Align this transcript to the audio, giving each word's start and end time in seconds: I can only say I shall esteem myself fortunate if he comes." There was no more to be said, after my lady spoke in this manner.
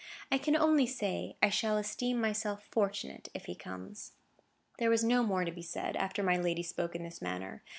I 0.31 0.39
can 0.39 0.55
only 0.55 0.87
say 0.87 1.35
I 1.43 1.49
shall 1.51 1.77
esteem 1.77 2.19
myself 2.19 2.65
fortunate 2.71 3.29
if 3.35 3.45
he 3.45 3.53
comes." 3.53 4.13
There 4.79 4.89
was 4.89 5.03
no 5.03 5.21
more 5.21 5.45
to 5.45 5.51
be 5.51 5.61
said, 5.61 5.95
after 5.95 6.23
my 6.23 6.37
lady 6.37 6.63
spoke 6.63 6.95
in 6.95 7.03
this 7.03 7.21
manner. 7.21 7.61